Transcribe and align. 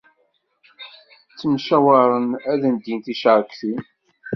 Ttemcawaren 1.31 2.27
ad 2.51 2.61
ndin 2.73 2.99
ticerktin. 3.05 3.79